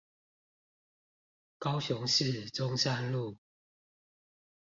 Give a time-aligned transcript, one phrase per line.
[1.59, 3.37] 高雄市中山路